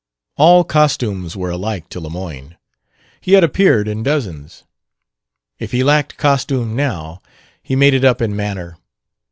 All 0.35 0.63
costumes 0.63 1.37
were 1.37 1.51
alike 1.51 1.87
to 1.89 1.99
Lemoyne; 1.99 2.57
he 3.19 3.33
had 3.33 3.43
appeared 3.43 3.87
in 3.87 4.01
dozens. 4.01 4.63
If 5.59 5.73
he 5.73 5.83
lacked 5.83 6.17
costume 6.17 6.75
now, 6.75 7.21
he 7.61 7.75
made 7.75 7.93
it 7.93 8.03
up 8.03 8.19
in 8.19 8.35
manner. 8.35 8.77